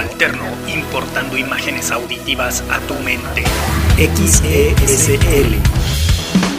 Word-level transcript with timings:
Alterno, 0.00 0.44
importando 0.66 1.36
imágenes 1.36 1.90
auditivas 1.90 2.62
a 2.70 2.78
tu 2.80 2.94
mente. 2.94 3.44
XESL. 3.96 5.56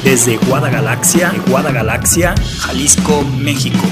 Desde 0.04 0.38
Guadagalaxia, 0.38 1.34
Guadagalaxia, 1.48 2.36
Jalisco, 2.60 3.24
México. 3.38 3.86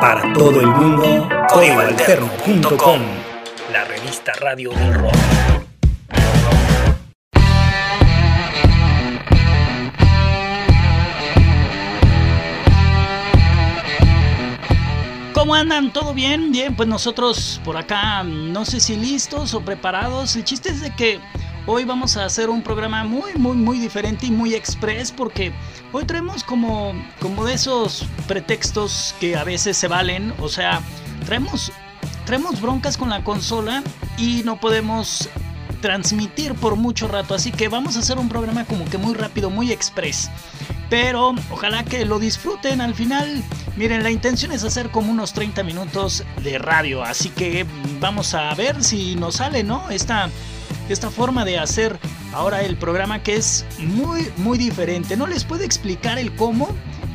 Para 0.00 0.32
todo 0.32 0.60
el 0.60 0.68
mundo, 0.68 1.28
códigoalterno.com. 1.48 3.00
La 3.72 3.84
revista 3.84 4.32
radio 4.40 4.70
del 4.70 4.94
rock. 4.94 5.41
¿Cómo 15.42 15.56
andan? 15.56 15.92
¿Todo 15.92 16.14
bien? 16.14 16.52
Bien, 16.52 16.76
pues 16.76 16.88
nosotros 16.88 17.60
por 17.64 17.76
acá 17.76 18.22
no 18.22 18.64
sé 18.64 18.78
si 18.78 18.94
listos 18.94 19.54
o 19.54 19.60
preparados. 19.60 20.36
El 20.36 20.44
chiste 20.44 20.68
es 20.68 20.80
de 20.80 20.94
que 20.94 21.18
hoy 21.66 21.82
vamos 21.82 22.16
a 22.16 22.24
hacer 22.24 22.48
un 22.48 22.62
programa 22.62 23.02
muy, 23.02 23.34
muy, 23.34 23.56
muy 23.56 23.80
diferente 23.80 24.26
y 24.26 24.30
muy 24.30 24.54
express 24.54 25.10
porque 25.10 25.52
hoy 25.90 26.04
traemos 26.04 26.44
como, 26.44 26.92
como 27.18 27.44
de 27.44 27.54
esos 27.54 28.06
pretextos 28.28 29.16
que 29.18 29.34
a 29.34 29.42
veces 29.42 29.76
se 29.76 29.88
valen. 29.88 30.32
O 30.38 30.48
sea, 30.48 30.80
traemos, 31.26 31.72
traemos 32.24 32.60
broncas 32.60 32.96
con 32.96 33.10
la 33.10 33.24
consola 33.24 33.82
y 34.18 34.42
no 34.44 34.60
podemos 34.60 35.28
transmitir 35.80 36.54
por 36.54 36.76
mucho 36.76 37.08
rato. 37.08 37.34
Así 37.34 37.50
que 37.50 37.66
vamos 37.66 37.96
a 37.96 37.98
hacer 37.98 38.16
un 38.16 38.28
programa 38.28 38.64
como 38.64 38.84
que 38.84 38.96
muy 38.96 39.14
rápido, 39.14 39.50
muy 39.50 39.72
express. 39.72 40.30
Pero 40.92 41.34
ojalá 41.50 41.84
que 41.84 42.04
lo 42.04 42.18
disfruten 42.18 42.82
al 42.82 42.94
final. 42.94 43.42
Miren, 43.76 44.02
la 44.02 44.10
intención 44.10 44.52
es 44.52 44.62
hacer 44.62 44.90
como 44.90 45.10
unos 45.10 45.32
30 45.32 45.62
minutos 45.62 46.22
de 46.44 46.58
radio. 46.58 47.02
Así 47.02 47.30
que 47.30 47.64
vamos 47.98 48.34
a 48.34 48.54
ver 48.54 48.84
si 48.84 49.16
nos 49.16 49.36
sale, 49.36 49.64
¿no? 49.64 49.88
Esta, 49.88 50.28
esta 50.90 51.10
forma 51.10 51.46
de 51.46 51.58
hacer 51.58 51.98
ahora 52.34 52.60
el 52.60 52.76
programa 52.76 53.22
que 53.22 53.36
es 53.36 53.64
muy, 53.78 54.30
muy 54.36 54.58
diferente. 54.58 55.16
No 55.16 55.26
les 55.26 55.44
puedo 55.44 55.64
explicar 55.64 56.18
el 56.18 56.36
cómo 56.36 56.68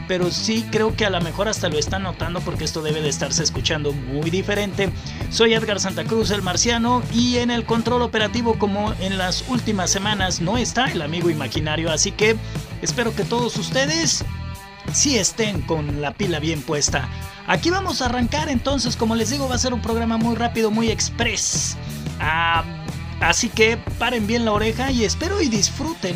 pero 0.07 0.31
sí 0.31 0.65
creo 0.71 0.95
que 0.95 1.05
a 1.05 1.09
lo 1.09 1.19
mejor 1.21 1.47
hasta 1.47 1.69
lo 1.69 1.77
están 1.77 2.03
notando 2.03 2.39
porque 2.41 2.63
esto 2.63 2.81
debe 2.81 3.01
de 3.01 3.09
estarse 3.09 3.43
escuchando 3.43 3.91
muy 3.91 4.29
diferente. 4.29 4.89
Soy 5.29 5.53
Edgar 5.53 5.79
Santa 5.79 6.05
Cruz, 6.05 6.31
el 6.31 6.41
marciano, 6.41 7.03
y 7.13 7.37
en 7.37 7.51
el 7.51 7.65
control 7.65 8.01
operativo 8.01 8.57
como 8.57 8.93
en 9.01 9.17
las 9.17 9.43
últimas 9.49 9.91
semanas 9.91 10.41
no 10.41 10.57
está 10.57 10.85
el 10.85 11.01
amigo 11.01 11.29
imaginario, 11.29 11.91
así 11.91 12.11
que 12.11 12.37
espero 12.81 13.15
que 13.15 13.23
todos 13.23 13.57
ustedes 13.57 14.23
sí 14.93 15.17
estén 15.17 15.61
con 15.61 16.01
la 16.01 16.13
pila 16.13 16.39
bien 16.39 16.61
puesta. 16.61 17.07
Aquí 17.47 17.69
vamos 17.69 18.01
a 18.01 18.05
arrancar 18.05 18.49
entonces, 18.49 18.95
como 18.95 19.15
les 19.15 19.29
digo, 19.29 19.47
va 19.47 19.55
a 19.55 19.59
ser 19.59 19.73
un 19.73 19.81
programa 19.81 20.17
muy 20.17 20.35
rápido, 20.35 20.71
muy 20.71 20.89
express. 20.89 21.77
Ah, 22.19 22.63
así 23.21 23.49
que 23.49 23.77
paren 23.99 24.27
bien 24.27 24.45
la 24.45 24.51
oreja 24.51 24.91
y 24.91 25.05
espero 25.05 25.41
y 25.41 25.47
disfruten 25.47 26.15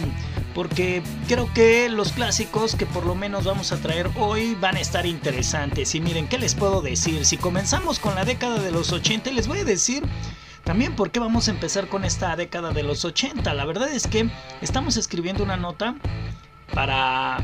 porque 0.54 1.02
creo 1.28 1.52
que 1.54 1.90
los 1.90 2.12
clásicos 2.12 2.76
que 2.76 2.86
por 2.86 3.06
lo 3.06 3.16
menos 3.16 3.46
vamos 3.46 3.72
a 3.72 3.78
traer 3.78 4.10
hoy 4.18 4.56
van 4.56 4.76
a 4.76 4.82
estar 4.82 5.06
interesantes. 5.06 5.96
Y 5.96 6.02
miren, 6.02 6.28
¿qué 6.28 6.38
les 6.38 6.56
puedo 6.56 6.82
decir? 6.82 7.26
Si 7.26 7.38
comenzamos 7.38 8.00
con 8.00 8.16
la 8.16 8.26
década 8.26 8.60
de 8.60 8.72
los 8.72 8.92
80, 8.92 9.32
les 9.32 9.48
voy 9.48 9.60
a 9.60 9.64
decir 9.64 10.04
también 10.64 10.96
por 10.96 11.12
qué 11.12 11.20
vamos 11.20 11.48
a 11.48 11.52
empezar 11.52 11.88
con 11.88 12.06
esta 12.06 12.36
década 12.36 12.72
de 12.72 12.84
los 12.84 13.06
80. 13.06 13.54
La 13.54 13.66
verdad 13.66 13.90
es 13.92 14.08
que 14.08 14.30
estamos 14.62 14.98
escribiendo 14.98 15.44
una 15.44 15.58
nota 15.58 15.96
para 16.74 17.38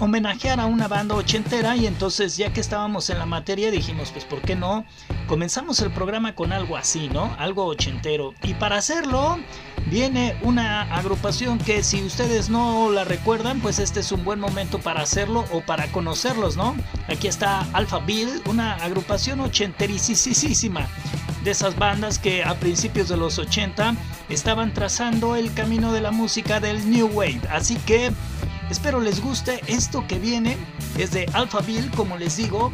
homenajear 0.00 0.60
a 0.60 0.66
una 0.66 0.88
banda 0.88 1.14
ochentera 1.14 1.76
y 1.76 1.86
entonces 1.86 2.36
ya 2.36 2.52
que 2.52 2.60
estábamos 2.60 3.08
en 3.10 3.18
la 3.18 3.26
materia 3.26 3.70
dijimos 3.70 4.10
pues 4.10 4.24
por 4.24 4.40
qué 4.42 4.56
no 4.56 4.84
comenzamos 5.28 5.80
el 5.80 5.90
programa 5.92 6.34
con 6.34 6.52
algo 6.52 6.76
así, 6.76 7.08
¿no? 7.08 7.34
Algo 7.38 7.64
ochentero. 7.64 8.34
Y 8.42 8.54
para 8.54 8.76
hacerlo 8.76 9.38
viene 9.86 10.36
una 10.42 10.82
agrupación 10.94 11.58
que 11.58 11.82
si 11.82 12.02
ustedes 12.02 12.50
no 12.50 12.90
la 12.90 13.04
recuerdan 13.04 13.60
pues 13.60 13.78
este 13.78 14.00
es 14.00 14.12
un 14.12 14.24
buen 14.24 14.40
momento 14.40 14.78
para 14.80 15.02
hacerlo 15.02 15.44
o 15.52 15.60
para 15.60 15.86
conocerlos, 15.92 16.56
¿no? 16.56 16.74
Aquí 17.08 17.28
está 17.28 17.60
Alpha 17.72 18.00
Bill, 18.00 18.42
una 18.46 18.74
agrupación 18.74 19.40
ochenterisísima 19.40 20.88
de 21.44 21.50
esas 21.50 21.76
bandas 21.76 22.18
que 22.18 22.42
a 22.42 22.54
principios 22.54 23.08
de 23.08 23.18
los 23.18 23.38
80 23.38 23.94
estaban 24.30 24.72
trazando 24.72 25.36
el 25.36 25.52
camino 25.52 25.92
de 25.92 26.00
la 26.00 26.10
música 26.10 26.58
del 26.58 26.90
New 26.90 27.06
Wave. 27.08 27.42
Así 27.50 27.76
que 27.76 28.10
Espero 28.74 29.00
les 29.00 29.20
guste 29.20 29.60
esto 29.68 30.04
que 30.08 30.18
viene. 30.18 30.56
Es 30.98 31.12
de 31.12 31.26
Alphaville, 31.32 31.88
como 31.92 32.18
les 32.18 32.36
digo. 32.36 32.72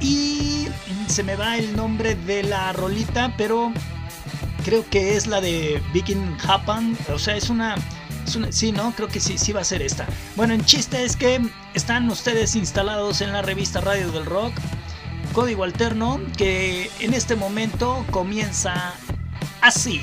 Y 0.00 0.66
se 1.06 1.22
me 1.22 1.36
va 1.36 1.56
el 1.56 1.76
nombre 1.76 2.16
de 2.16 2.42
la 2.42 2.72
rolita, 2.72 3.32
pero 3.38 3.72
creo 4.64 4.84
que 4.90 5.16
es 5.16 5.28
la 5.28 5.40
de 5.40 5.80
Viking 5.94 6.36
Japan. 6.38 6.98
O 7.14 7.20
sea, 7.20 7.36
es 7.36 7.50
una, 7.50 7.76
Sí, 8.50 8.72
no, 8.72 8.92
creo 8.96 9.06
que 9.06 9.20
sí, 9.20 9.38
sí 9.38 9.52
va 9.52 9.60
a 9.60 9.64
ser 9.64 9.80
esta. 9.80 10.08
Bueno, 10.34 10.54
el 10.54 10.64
chiste 10.64 11.04
es 11.04 11.14
que 11.14 11.40
están 11.72 12.10
ustedes 12.10 12.56
instalados 12.56 13.20
en 13.20 13.32
la 13.32 13.40
revista 13.40 13.80
Radio 13.80 14.10
del 14.10 14.26
Rock. 14.26 14.54
Código 15.34 15.62
Alterno, 15.62 16.20
que 16.36 16.90
en 16.98 17.14
este 17.14 17.36
momento 17.36 18.04
comienza 18.10 18.92
así. 19.60 20.02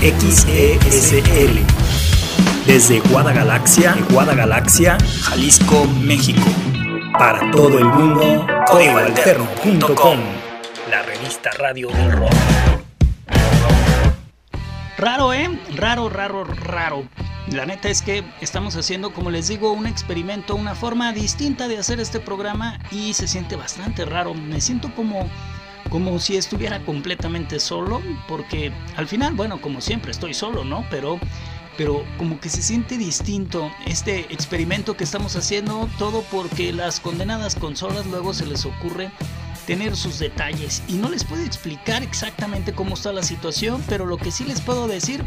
XESL. 0.00 1.58
Desde 2.66 3.00
Guadagalaxia, 3.00 3.96
Guadagalaxia, 4.10 4.98
Jalisco, 5.22 5.86
México. 6.00 6.46
Para 7.18 7.50
todo 7.50 7.78
el 7.78 7.86
mundo, 7.86 8.46
códigoalterno.com. 8.66 10.18
La 10.90 11.02
revista 11.02 11.50
radio 11.58 11.88
del 11.88 12.12
rock. 12.12 12.32
Raro, 14.98 15.32
¿eh? 15.32 15.48
Raro, 15.76 16.08
raro, 16.08 16.44
raro. 16.44 17.08
La 17.52 17.64
neta 17.64 17.88
es 17.88 18.02
que 18.02 18.24
estamos 18.40 18.76
haciendo, 18.76 19.12
como 19.14 19.30
les 19.30 19.48
digo, 19.48 19.72
un 19.72 19.86
experimento, 19.86 20.54
una 20.54 20.74
forma 20.74 21.12
distinta 21.12 21.66
de 21.66 21.78
hacer 21.78 21.98
este 21.98 22.20
programa 22.20 22.78
y 22.90 23.14
se 23.14 23.26
siente 23.26 23.56
bastante 23.56 24.04
raro. 24.04 24.34
Me 24.34 24.60
siento 24.60 24.94
como 24.94 25.28
como 25.88 26.18
si 26.18 26.36
estuviera 26.36 26.84
completamente 26.84 27.60
solo, 27.60 28.02
porque 28.26 28.72
al 28.96 29.06
final, 29.06 29.34
bueno, 29.34 29.60
como 29.60 29.80
siempre 29.80 30.10
estoy 30.10 30.34
solo, 30.34 30.64
¿no? 30.64 30.84
Pero 30.90 31.18
pero 31.78 32.04
como 32.18 32.40
que 32.40 32.48
se 32.48 32.60
siente 32.60 32.98
distinto 32.98 33.70
este 33.86 34.32
experimento 34.32 34.96
que 34.96 35.04
estamos 35.04 35.36
haciendo, 35.36 35.88
todo 35.96 36.24
porque 36.28 36.72
las 36.72 36.98
condenadas 36.98 37.54
consolas 37.54 38.04
luego 38.06 38.34
se 38.34 38.46
les 38.46 38.66
ocurre 38.66 39.12
tener 39.68 39.96
sus 39.96 40.18
detalles 40.18 40.82
y 40.88 40.94
no 40.94 41.10
les 41.10 41.24
puedo 41.24 41.44
explicar 41.44 42.02
exactamente 42.02 42.72
cómo 42.72 42.94
está 42.94 43.12
la 43.12 43.22
situación, 43.22 43.84
pero 43.86 44.06
lo 44.06 44.16
que 44.16 44.30
sí 44.30 44.44
les 44.44 44.62
puedo 44.62 44.88
decir 44.88 45.22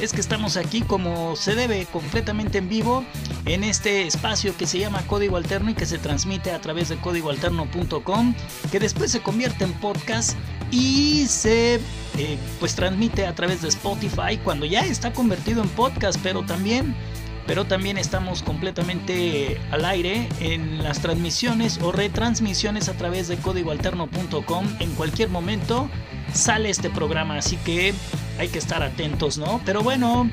es 0.00 0.12
que 0.12 0.20
estamos 0.20 0.56
aquí 0.56 0.82
como 0.82 1.36
se 1.36 1.54
debe, 1.54 1.86
completamente 1.86 2.58
en 2.58 2.68
vivo, 2.68 3.04
en 3.44 3.62
este 3.62 4.08
espacio 4.08 4.56
que 4.56 4.66
se 4.66 4.80
llama 4.80 5.06
Código 5.06 5.36
Alterno 5.36 5.70
y 5.70 5.74
que 5.74 5.86
se 5.86 5.98
transmite 5.98 6.50
a 6.50 6.60
través 6.60 6.88
de 6.88 6.96
códigoalterno.com, 6.96 8.34
que 8.72 8.80
después 8.80 9.12
se 9.12 9.20
convierte 9.20 9.62
en 9.62 9.72
podcast 9.74 10.36
y 10.72 11.26
se 11.28 11.76
eh, 11.76 12.38
pues 12.58 12.74
transmite 12.74 13.28
a 13.28 13.34
través 13.36 13.62
de 13.62 13.68
Spotify 13.68 14.38
cuando 14.42 14.66
ya 14.66 14.80
está 14.80 15.12
convertido 15.12 15.62
en 15.62 15.68
podcast, 15.68 16.18
pero 16.20 16.42
también 16.42 16.96
pero 17.46 17.64
también 17.64 17.98
estamos 17.98 18.42
completamente 18.42 19.60
al 19.70 19.84
aire 19.84 20.28
en 20.40 20.82
las 20.82 21.00
transmisiones 21.00 21.78
o 21.82 21.92
retransmisiones 21.92 22.88
a 22.88 22.94
través 22.94 23.28
de 23.28 23.36
códigoalterno.com. 23.36 24.66
En 24.80 24.90
cualquier 24.94 25.28
momento 25.28 25.88
sale 26.32 26.70
este 26.70 26.90
programa, 26.90 27.36
así 27.38 27.56
que 27.58 27.94
hay 28.38 28.48
que 28.48 28.58
estar 28.58 28.82
atentos, 28.82 29.38
¿no? 29.38 29.60
Pero 29.64 29.82
bueno, 29.82 30.28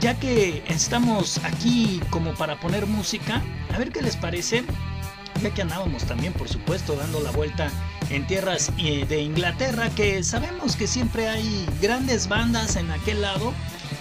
ya 0.00 0.14
que 0.14 0.62
estamos 0.68 1.38
aquí 1.44 2.00
como 2.10 2.34
para 2.34 2.60
poner 2.60 2.86
música, 2.86 3.42
a 3.72 3.78
ver 3.78 3.92
qué 3.92 4.02
les 4.02 4.16
parece. 4.16 4.64
Ya 5.42 5.50
que 5.52 5.60
andábamos 5.60 6.04
también, 6.04 6.32
por 6.32 6.48
supuesto, 6.48 6.96
dando 6.96 7.20
la 7.20 7.30
vuelta 7.30 7.70
en 8.08 8.26
tierras 8.26 8.72
eh, 8.78 9.04
de 9.06 9.20
Inglaterra, 9.20 9.90
que 9.90 10.22
sabemos 10.22 10.76
que 10.76 10.86
siempre 10.86 11.28
hay 11.28 11.66
grandes 11.82 12.26
bandas 12.26 12.76
en 12.76 12.90
aquel 12.90 13.20
lado. 13.20 13.52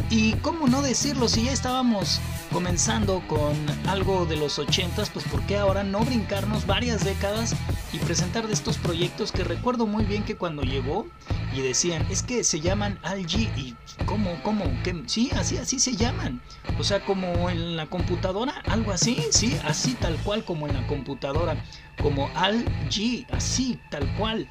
Y 0.09 0.33
cómo 0.35 0.67
no 0.67 0.81
decirlo, 0.81 1.27
si 1.27 1.43
ya 1.43 1.51
estábamos 1.51 2.21
comenzando 2.55 3.21
con 3.27 3.53
algo 3.85 4.25
de 4.25 4.37
los 4.37 4.59
80s, 4.59 5.09
pues 5.11 5.25
¿por 5.25 5.45
qué 5.45 5.57
ahora 5.57 5.83
no 5.83 5.99
brincarnos 6.05 6.65
varias 6.65 7.03
décadas 7.03 7.53
y 7.91 7.97
presentar 7.97 8.47
de 8.47 8.53
estos 8.53 8.77
proyectos 8.77 9.33
que 9.33 9.43
recuerdo 9.43 9.87
muy 9.87 10.05
bien 10.05 10.23
que 10.23 10.37
cuando 10.37 10.61
llegó 10.61 11.05
y 11.53 11.59
decían, 11.59 12.07
es 12.09 12.23
que 12.23 12.45
se 12.45 12.61
llaman 12.61 12.97
Algi 13.03 13.49
y 13.57 13.75
¿cómo, 14.05 14.41
cómo? 14.41 14.63
¿Qué? 14.85 15.03
Sí, 15.05 15.31
así, 15.35 15.57
así 15.57 15.81
se 15.81 15.97
llaman. 15.97 16.39
O 16.79 16.85
sea, 16.85 17.03
como 17.03 17.49
en 17.49 17.75
la 17.75 17.87
computadora, 17.87 18.53
algo 18.67 18.93
así, 18.93 19.21
sí, 19.31 19.59
así 19.65 19.93
tal 19.95 20.15
cual 20.19 20.45
como 20.45 20.65
en 20.65 20.75
la 20.75 20.87
computadora, 20.87 21.61
como 22.01 22.29
Algi, 22.35 23.27
así 23.31 23.81
tal 23.89 24.07
cual. 24.15 24.47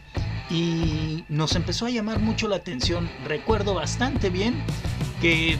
Y 0.51 1.25
nos 1.31 1.57
empezó 1.57 1.87
a 1.87 1.91
llamar 1.91 2.19
mucho 2.19 2.49
la 2.49 2.57
atención. 2.57 3.09
Recuerdo 3.25 3.73
bastante 3.73 4.29
bien 4.29 4.63
que 5.23 5.59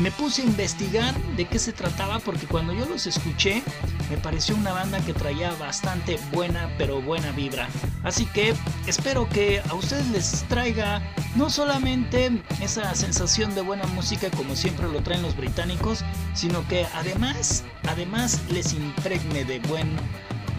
me 0.00 0.10
puse 0.10 0.42
a 0.42 0.46
investigar 0.46 1.14
de 1.36 1.46
qué 1.46 1.58
se 1.58 1.72
trataba 1.72 2.18
porque 2.20 2.46
cuando 2.46 2.72
yo 2.72 2.86
los 2.86 3.06
escuché 3.06 3.62
me 4.08 4.16
pareció 4.16 4.56
una 4.56 4.72
banda 4.72 4.98
que 5.00 5.12
traía 5.12 5.52
bastante 5.52 6.18
buena 6.32 6.68
pero 6.78 7.00
buena 7.02 7.30
vibra. 7.32 7.68
Así 8.02 8.24
que 8.26 8.54
espero 8.86 9.28
que 9.28 9.60
a 9.68 9.74
ustedes 9.74 10.08
les 10.08 10.44
traiga 10.48 11.02
no 11.36 11.50
solamente 11.50 12.30
esa 12.60 12.94
sensación 12.94 13.54
de 13.54 13.60
buena 13.60 13.86
música 13.88 14.30
como 14.30 14.56
siempre 14.56 14.88
lo 14.88 15.02
traen 15.02 15.22
los 15.22 15.36
británicos, 15.36 16.04
sino 16.34 16.66
que 16.66 16.86
además, 16.94 17.64
además 17.86 18.40
les 18.50 18.72
impregne 18.72 19.44
de 19.44 19.60
buen 19.60 19.96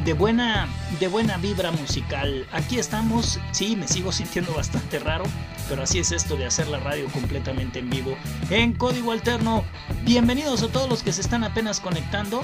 de 0.03 0.13
buena, 0.13 0.67
de 0.99 1.07
buena 1.07 1.37
vibra 1.37 1.71
musical. 1.71 2.47
Aquí 2.51 2.79
estamos, 2.79 3.39
sí, 3.51 3.75
me 3.75 3.87
sigo 3.87 4.11
sintiendo 4.11 4.53
bastante 4.53 4.99
raro, 4.99 5.25
pero 5.69 5.83
así 5.83 5.99
es 5.99 6.11
esto 6.11 6.35
de 6.35 6.45
hacer 6.45 6.67
la 6.67 6.79
radio 6.79 7.07
completamente 7.09 7.79
en 7.79 7.89
vivo. 7.89 8.15
En 8.49 8.73
código 8.73 9.11
alterno, 9.11 9.63
bienvenidos 10.03 10.63
a 10.63 10.69
todos 10.69 10.89
los 10.89 11.03
que 11.03 11.13
se 11.13 11.21
están 11.21 11.43
apenas 11.43 11.79
conectando. 11.79 12.43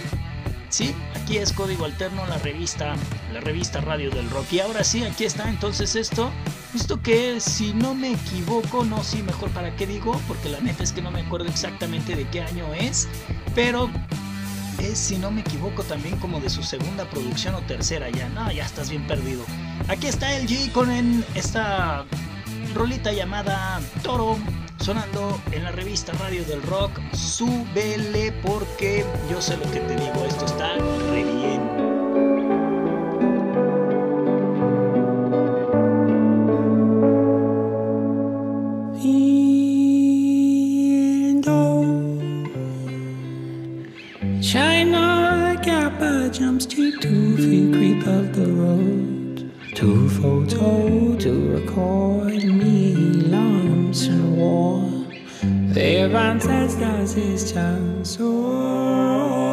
Sí, 0.69 0.93
aquí 1.15 1.37
es 1.37 1.53
Código 1.53 1.85
Alterno, 1.85 2.27
la 2.27 2.37
revista, 2.39 2.95
la 3.33 3.39
revista 3.39 3.79
Radio 3.79 4.09
del 4.09 4.29
Rock. 4.29 4.51
Y 4.51 4.59
ahora 4.59 4.83
sí, 4.83 5.03
aquí 5.05 5.23
está 5.23 5.49
entonces 5.49 5.95
esto. 5.95 6.29
Esto 6.75 7.01
que 7.01 7.39
si 7.39 7.73
no 7.73 7.95
me 7.95 8.11
equivoco, 8.11 8.83
no, 8.83 9.01
sí, 9.01 9.23
mejor 9.23 9.49
para 9.51 9.75
qué 9.77 9.87
digo, 9.87 10.19
porque 10.27 10.49
la 10.49 10.59
neta 10.59 10.83
es 10.83 10.91
que 10.91 11.01
no 11.01 11.09
me 11.09 11.21
acuerdo 11.21 11.47
exactamente 11.47 12.17
de 12.17 12.27
qué 12.27 12.41
año 12.41 12.65
es. 12.73 13.07
Pero 13.55 13.89
si 14.96 15.17
no 15.17 15.32
me 15.32 15.41
equivoco, 15.41 15.84
también 15.84 16.17
como 16.17 16.39
de 16.39 16.50
su 16.50 16.63
segunda 16.63 17.10
producción 17.10 17.56
o 17.56 17.62
tercera 17.62 18.10
ya. 18.10 18.29
No, 18.29 18.51
ya 18.51 18.65
estás 18.65 18.89
bien 18.89 19.06
perdido. 19.08 19.44
Aquí 19.88 20.08
está 20.08 20.36
el 20.36 20.48
G 20.48 20.72
con 20.72 20.89
esta 21.36 22.06
rolita 22.74 23.12
llamada 23.12 23.79
Toro 24.03 24.38
sonando 24.79 25.41
en 25.51 25.63
la 25.63 25.72
revista 25.72 26.13
Radio 26.13 26.44
del 26.46 26.62
Rock. 26.63 27.00
Súbele 27.13 28.32
porque 28.44 29.06
yo 29.29 29.41
sé 29.41 29.58
lo 29.58 29.70
que 29.72 29.79
te 29.79 29.96
digo, 29.96 30.25
esto 30.25 30.46
está 30.46 30.75
re 31.12 31.24
bien. 31.24 31.66
Jumps 46.29 46.65
to 46.65 46.91
two 47.00 47.36
feet 47.38 47.74
creep 47.74 48.07
up 48.07 48.31
the 48.33 48.45
road. 48.45 49.51
Two 49.75 50.07
photo 50.09 51.15
to 51.17 51.51
record 51.55 52.43
me 52.43 52.93
lumps 52.95 54.07
and 54.07 54.38
war. 54.38 54.89
Their 55.74 56.15
ancestors 56.15 57.13
his 57.13 57.51
chance. 57.51 58.17
Oh, 58.19 59.46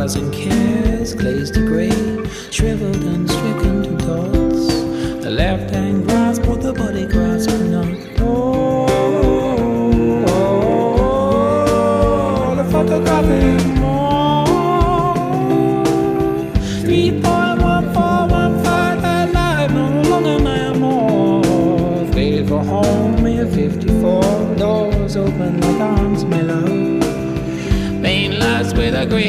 dollars 0.00 0.16
in 0.16 0.30
cares 0.30 1.14
glazed 1.14 1.69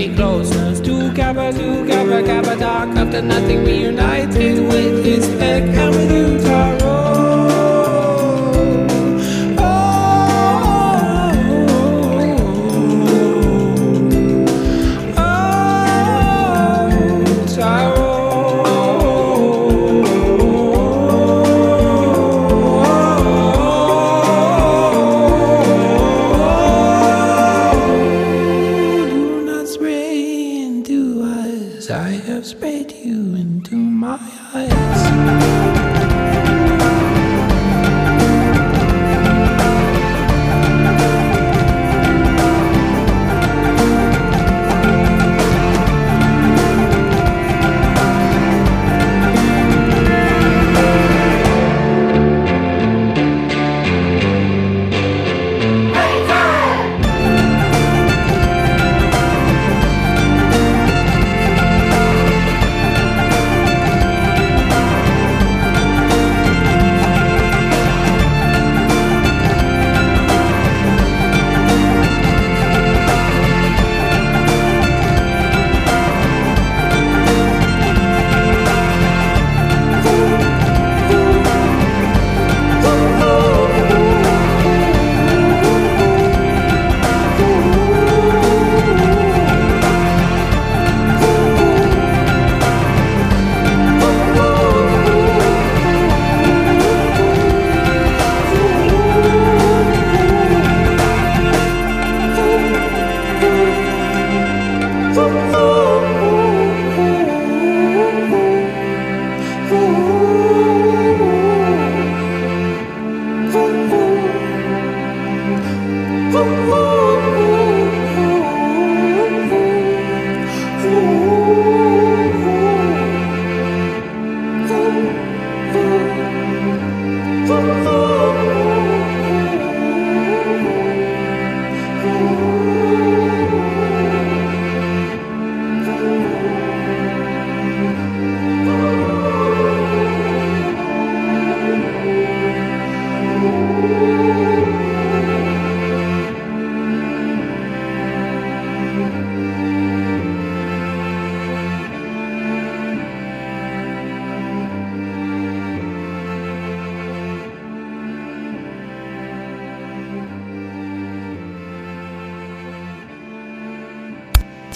great 0.02 0.16
closeness. 0.18 0.80
To 0.82 1.14
Kappa, 1.14 1.52
to 1.54 1.86
Kappa, 1.86 2.24
Kappa 2.24 2.60
Doc, 2.60 2.90
after 2.98 3.22
nothing 3.22 3.64
reunited 3.64 4.60
with 4.60 5.06
his 5.06 5.28
peck 5.38 5.64
and 5.64 5.96
with 5.96 6.12
you, 6.12 6.40
Taro. 6.40 7.01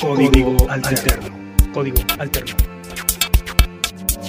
Código 0.01 0.57
alterno. 0.69 1.29
Código 1.73 1.97
alterno. 2.19 2.55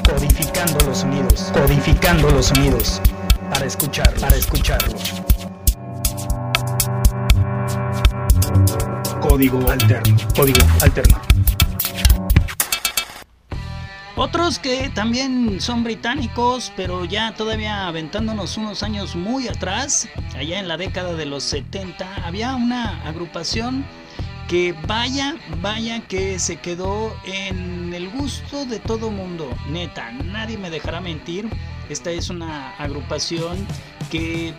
Codificando 0.08 0.86
los 0.86 0.98
sonidos. 0.98 1.52
Codificando 1.52 2.30
los 2.30 2.46
sonidos. 2.46 3.02
Para 3.50 3.66
escuchar, 3.66 4.14
para 4.20 4.36
escucharlo. 4.36 4.94
Código 9.20 9.68
alterno. 9.68 10.16
Código 10.36 10.60
alterno. 10.82 11.20
Otros 14.14 14.58
que 14.58 14.88
también 14.94 15.60
son 15.60 15.82
británicos, 15.82 16.72
pero 16.76 17.04
ya 17.04 17.34
todavía 17.34 17.88
aventándonos 17.88 18.56
unos 18.56 18.82
años 18.82 19.16
muy 19.16 19.48
atrás, 19.48 20.08
allá 20.36 20.60
en 20.60 20.68
la 20.68 20.76
década 20.76 21.14
de 21.14 21.26
los 21.26 21.42
70, 21.42 22.24
había 22.24 22.54
una 22.54 23.06
agrupación 23.06 23.84
que 24.48 24.74
vaya, 24.86 25.36
vaya 25.60 26.00
que 26.00 26.38
se 26.38 26.56
quedó 26.56 27.16
en 27.24 27.92
el 27.92 28.08
gusto 28.10 28.64
de 28.64 28.78
todo 28.78 29.10
mundo, 29.10 29.50
neta, 29.70 30.12
nadie 30.12 30.56
me 30.56 30.70
dejará 30.70 31.00
mentir. 31.00 31.48
Esta 31.88 32.10
es 32.10 32.30
una 32.30 32.70
agrupación 32.78 33.66
que 34.10 34.54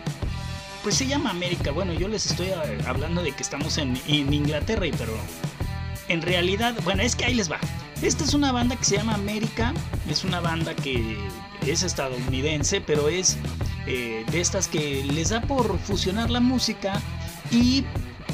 pues 0.82 0.96
se 0.96 1.06
llama 1.06 1.30
América. 1.30 1.70
Bueno, 1.70 1.92
yo 1.92 2.08
les 2.08 2.26
estoy 2.26 2.48
hablando 2.86 3.22
de 3.22 3.32
que 3.32 3.42
estamos 3.42 3.78
en, 3.78 3.98
Inglaterra, 4.06 4.86
pero 4.96 5.12
en 6.08 6.22
realidad, 6.22 6.74
bueno, 6.84 7.02
es 7.02 7.16
que 7.16 7.24
ahí 7.24 7.34
les 7.34 7.50
va. 7.50 7.58
Esta 8.00 8.24
es 8.24 8.32
una 8.34 8.52
banda 8.52 8.76
que 8.76 8.84
se 8.84 8.96
llama 8.96 9.14
América, 9.14 9.74
es 10.08 10.24
una 10.24 10.40
banda 10.40 10.74
que 10.74 11.18
es 11.66 11.82
estadounidense, 11.82 12.80
pero 12.80 13.08
es 13.08 13.36
eh, 13.86 14.24
de 14.30 14.40
estas 14.40 14.68
que 14.68 15.04
les 15.04 15.30
da 15.30 15.40
por 15.40 15.78
fusionar 15.80 16.30
la 16.30 16.40
música 16.40 17.00
y 17.50 17.84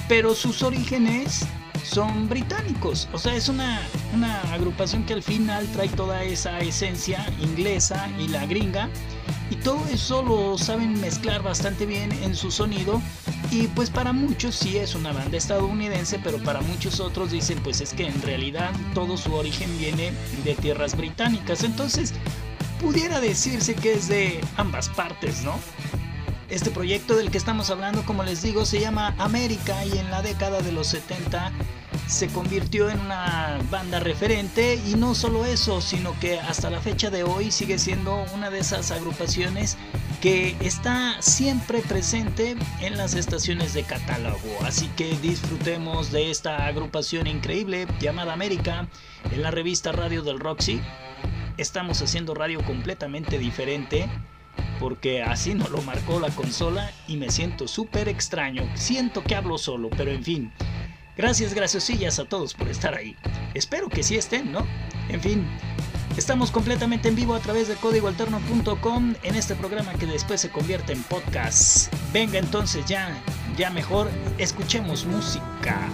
pero 0.08 0.34
sus 0.34 0.62
orígenes 0.62 1.46
son 1.82 2.28
británicos. 2.28 3.08
O 3.12 3.18
sea, 3.18 3.34
es 3.34 3.48
una, 3.48 3.80
una 4.14 4.40
agrupación 4.52 5.04
que 5.04 5.14
al 5.14 5.22
final 5.22 5.66
trae 5.68 5.88
toda 5.88 6.22
esa 6.24 6.58
esencia 6.60 7.26
inglesa 7.40 8.10
y 8.18 8.28
la 8.28 8.46
gringa. 8.46 8.88
Y 9.50 9.56
todo 9.56 9.84
eso 9.92 10.22
lo 10.22 10.56
saben 10.56 10.98
mezclar 11.00 11.42
bastante 11.42 11.86
bien 11.86 12.10
en 12.22 12.34
su 12.34 12.50
sonido. 12.50 13.00
Y 13.50 13.68
pues 13.68 13.90
para 13.90 14.12
muchos 14.12 14.54
sí 14.54 14.78
es 14.78 14.94
una 14.94 15.12
banda 15.12 15.36
estadounidense, 15.36 16.18
pero 16.18 16.38
para 16.38 16.60
muchos 16.62 16.98
otros 16.98 17.30
dicen 17.30 17.60
pues 17.62 17.80
es 17.80 17.92
que 17.92 18.06
en 18.06 18.20
realidad 18.22 18.72
todo 18.94 19.16
su 19.16 19.34
origen 19.34 19.76
viene 19.78 20.12
de 20.44 20.54
tierras 20.54 20.96
británicas. 20.96 21.62
Entonces 21.62 22.14
pudiera 22.80 23.20
decirse 23.20 23.74
que 23.74 23.92
es 23.92 24.08
de 24.08 24.40
ambas 24.56 24.88
partes, 24.88 25.42
¿no? 25.44 25.58
Este 26.50 26.70
proyecto 26.70 27.16
del 27.16 27.30
que 27.30 27.38
estamos 27.38 27.70
hablando, 27.70 28.04
como 28.04 28.22
les 28.22 28.42
digo, 28.42 28.66
se 28.66 28.78
llama 28.78 29.14
América 29.18 29.84
y 29.86 29.98
en 29.98 30.10
la 30.10 30.20
década 30.22 30.60
de 30.60 30.72
los 30.72 30.88
70 30.88 31.52
se 32.06 32.28
convirtió 32.28 32.90
en 32.90 33.00
una 33.00 33.58
banda 33.70 33.98
referente 33.98 34.78
y 34.86 34.94
no 34.94 35.14
solo 35.14 35.46
eso, 35.46 35.80
sino 35.80 36.18
que 36.20 36.38
hasta 36.38 36.68
la 36.68 36.80
fecha 36.80 37.10
de 37.10 37.22
hoy 37.22 37.50
sigue 37.50 37.78
siendo 37.78 38.24
una 38.34 38.50
de 38.50 38.58
esas 38.58 38.90
agrupaciones 38.90 39.78
que 40.20 40.54
está 40.60 41.20
siempre 41.22 41.80
presente 41.80 42.56
en 42.80 42.96
las 42.98 43.14
estaciones 43.14 43.72
de 43.72 43.84
catálogo. 43.84 44.58
Así 44.64 44.88
que 44.96 45.16
disfrutemos 45.16 46.12
de 46.12 46.30
esta 46.30 46.66
agrupación 46.66 47.26
increíble 47.26 47.86
llamada 48.00 48.34
América 48.34 48.86
en 49.32 49.42
la 49.42 49.50
revista 49.50 49.92
Radio 49.92 50.22
del 50.22 50.40
Roxy. 50.40 50.82
Estamos 51.56 52.02
haciendo 52.02 52.34
radio 52.34 52.62
completamente 52.64 53.38
diferente 53.38 54.08
porque 54.80 55.22
así 55.22 55.54
nos 55.54 55.70
lo 55.70 55.80
marcó 55.82 56.20
la 56.20 56.30
consola 56.30 56.90
y 57.06 57.16
me 57.16 57.30
siento 57.30 57.68
súper 57.68 58.08
extraño. 58.08 58.68
Siento 58.74 59.22
que 59.22 59.34
hablo 59.34 59.58
solo, 59.58 59.90
pero 59.90 60.10
en 60.10 60.22
fin. 60.22 60.52
Gracias, 61.16 61.54
graciosillas 61.54 62.18
a 62.18 62.24
todos 62.24 62.54
por 62.54 62.68
estar 62.68 62.94
ahí. 62.94 63.16
Espero 63.54 63.88
que 63.88 64.02
sí 64.02 64.16
estén, 64.16 64.50
¿no? 64.50 64.66
En 65.08 65.20
fin, 65.20 65.46
estamos 66.16 66.50
completamente 66.50 67.08
en 67.08 67.14
vivo 67.14 67.34
a 67.34 67.40
través 67.40 67.68
de 67.68 67.76
códigoalterno.com 67.76 69.14
en 69.22 69.34
este 69.36 69.54
programa 69.54 69.92
que 69.94 70.06
después 70.06 70.40
se 70.40 70.50
convierte 70.50 70.92
en 70.92 71.02
podcast. 71.04 71.92
Venga 72.12 72.38
entonces 72.38 72.84
ya, 72.86 73.16
ya 73.56 73.70
mejor, 73.70 74.10
escuchemos 74.38 75.04
música. 75.06 75.88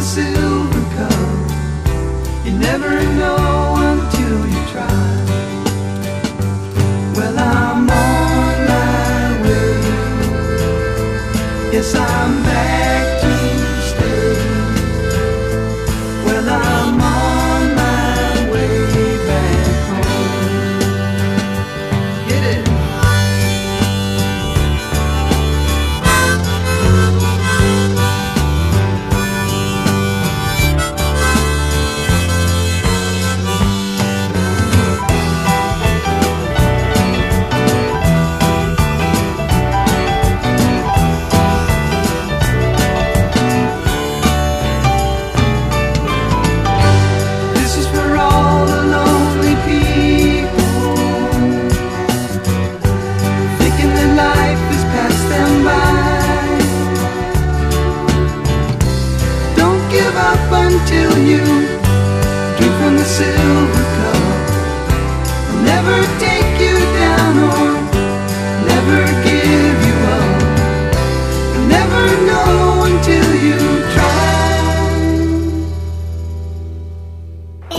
The 0.00 0.06
silver 0.06 0.84
cup. 0.96 2.46
You 2.46 2.52
never 2.52 2.94
know 3.20 3.74
until 3.90 4.38
you 4.52 4.62
try. 4.72 5.00
Well, 7.16 7.38
I'm 7.38 7.59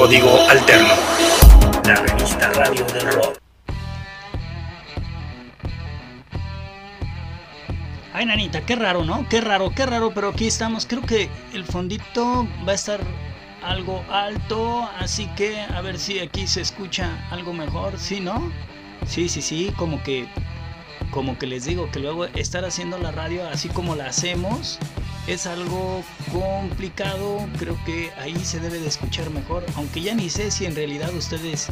Código 0.01 0.49
Alterno. 0.49 0.93
La 1.85 1.95
revista 1.95 2.49
radio 2.53 2.83
del 2.85 3.11
rock. 3.13 3.37
Ay, 8.11 8.25
nanita, 8.25 8.65
qué 8.65 8.75
raro, 8.75 9.05
¿no? 9.05 9.29
Qué 9.29 9.41
raro, 9.41 9.71
qué 9.75 9.85
raro, 9.85 10.11
pero 10.11 10.29
aquí 10.29 10.47
estamos. 10.47 10.87
Creo 10.87 11.03
que 11.03 11.29
el 11.53 11.65
fondito 11.65 12.47
va 12.67 12.71
a 12.71 12.75
estar 12.75 12.99
algo 13.63 14.03
alto, 14.09 14.89
así 14.97 15.27
que 15.35 15.61
a 15.61 15.81
ver 15.81 15.99
si 15.99 16.19
aquí 16.19 16.47
se 16.47 16.61
escucha 16.61 17.07
algo 17.29 17.53
mejor, 17.53 17.99
¿sí, 17.99 18.19
no? 18.19 18.51
Sí, 19.07 19.29
sí, 19.29 19.41
sí, 19.41 19.71
como 19.77 20.01
que 20.03 20.27
como 21.11 21.37
que 21.37 21.45
les 21.45 21.65
digo 21.65 21.89
que 21.91 21.99
luego 21.99 22.25
estar 22.25 22.63
haciendo 22.63 22.97
la 22.97 23.11
radio 23.11 23.45
así 23.49 23.67
como 23.67 23.95
la 23.95 24.05
hacemos 24.05 24.79
es 25.27 25.45
algo 25.45 26.03
complicado, 26.31 27.45
creo 27.59 27.77
que 27.85 28.11
ahí 28.17 28.35
se 28.45 28.59
debe 28.61 28.79
de 28.79 28.87
escuchar 28.87 29.29
mejor, 29.29 29.65
aunque 29.75 30.01
ya 30.01 30.15
ni 30.15 30.29
sé 30.29 30.51
si 30.51 30.65
en 30.65 30.75
realidad 30.75 31.13
ustedes 31.13 31.67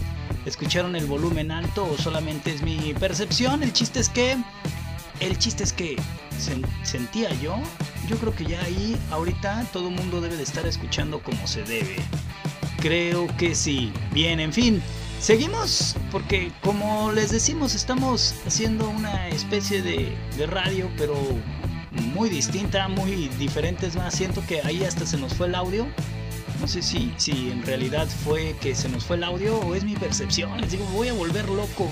escucharon 0.46 0.96
el 0.96 1.06
volumen 1.06 1.52
alto 1.52 1.86
o 1.90 1.98
solamente 1.98 2.52
es 2.54 2.62
mi 2.62 2.94
percepción, 3.00 3.64
el 3.64 3.72
chiste 3.72 4.00
es 4.02 4.10
que 4.10 4.38
el 5.22 5.38
chiste 5.38 5.64
es 5.64 5.72
que 5.74 5.96
sen- 6.38 6.66
sentía 6.84 7.34
yo, 7.42 7.56
yo 8.08 8.18
creo 8.18 8.36
que 8.36 8.46
ya 8.46 8.62
ahí 8.62 8.98
ahorita 9.12 9.66
todo 9.72 9.88
el 9.90 9.96
mundo 9.96 10.20
debe 10.22 10.36
de 10.38 10.44
estar 10.44 10.66
escuchando 10.66 11.22
como 11.22 11.48
se 11.48 11.64
debe. 11.64 11.96
Creo 12.82 13.28
que 13.38 13.56
sí. 13.56 13.92
Bien, 14.12 14.40
en 14.40 14.54
fin. 14.54 14.82
Seguimos 15.20 15.98
porque 16.14 16.50
como 16.64 17.12
les 17.12 17.30
decimos 17.30 17.76
estamos 17.76 18.36
haciendo 18.48 18.90
una 18.90 19.28
especie 19.28 19.82
de, 19.82 20.16
radio 20.48 20.90
pero 20.98 21.14
muy 22.14 22.30
distinta, 22.30 22.88
muy 22.88 23.28
diferente. 23.38 23.88
Es 23.88 23.98
más, 23.98 24.16
siento 24.16 24.42
que 24.48 24.62
ahí 24.62 24.84
hasta 24.86 25.06
se 25.06 25.18
nos 25.18 25.34
fue 25.34 25.48
el 25.48 25.56
audio. 25.56 25.88
No 26.62 26.68
sé 26.68 26.82
si, 26.82 27.14
si 27.18 27.52
en 27.52 27.64
realidad 27.66 28.08
fue 28.24 28.56
que 28.62 28.74
se 28.76 28.88
nos 28.88 29.04
fue 29.04 29.18
el 29.18 29.26
audio 29.26 29.60
o 29.60 29.76
es 29.76 29.84
mi 29.84 29.96
percepción. 29.96 30.60
Les 30.62 30.72
digo, 30.72 30.86
voy 30.86 31.10
a 31.10 31.14
volver 31.14 31.50
loco. 31.50 31.92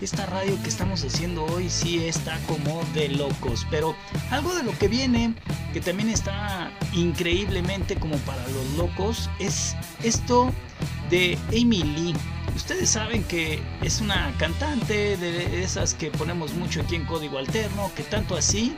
Esta 0.00 0.24
radio 0.26 0.56
que 0.62 0.68
estamos 0.68 1.04
haciendo 1.04 1.44
hoy 1.44 1.68
sí 1.68 2.04
está 2.04 2.38
como 2.46 2.82
de 2.94 3.08
locos. 3.08 3.66
Pero 3.68 3.96
algo 4.30 4.54
de 4.54 4.62
lo 4.62 4.78
que 4.78 4.86
viene, 4.86 5.34
que 5.72 5.80
también 5.80 6.08
está 6.08 6.70
increíblemente 6.92 7.96
como 7.96 8.16
para 8.18 8.46
los 8.48 8.66
locos, 8.76 9.28
es 9.40 9.74
esto 10.04 10.52
de 11.10 11.36
Amy 11.48 11.82
Lee. 11.82 12.14
Ustedes 12.54 12.90
saben 12.90 13.24
que 13.24 13.60
es 13.82 14.00
una 14.00 14.32
cantante 14.38 15.16
de 15.16 15.62
esas 15.62 15.94
que 15.94 16.10
ponemos 16.10 16.54
mucho 16.54 16.82
aquí 16.82 16.96
en 16.96 17.04
Código 17.04 17.38
Alterno, 17.38 17.90
que 17.94 18.02
tanto 18.02 18.36
así 18.36 18.76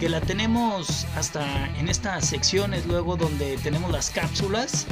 que 0.00 0.08
la 0.08 0.20
tenemos 0.20 1.06
hasta 1.16 1.68
en 1.78 1.88
estas 1.88 2.26
secciones 2.26 2.86
luego 2.86 3.16
donde 3.16 3.56
tenemos 3.58 3.90
las 3.92 4.10
cápsulas 4.10 4.86